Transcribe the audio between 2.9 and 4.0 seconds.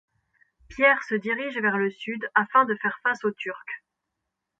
face aux Turcs.